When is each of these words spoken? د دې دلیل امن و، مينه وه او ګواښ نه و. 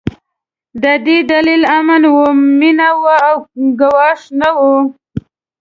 د 0.83 0.85
دې 1.05 1.17
دلیل 1.31 1.63
امن 1.77 2.03
و، 2.13 2.17
مينه 2.59 2.89
وه 3.01 3.15
او 3.27 3.37
ګواښ 3.79 4.19
نه 4.39 4.49
و. 4.57 4.59